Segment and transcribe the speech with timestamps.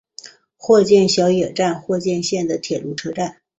[0.57, 3.37] 鹤见小野站鹤见线的铁路车站。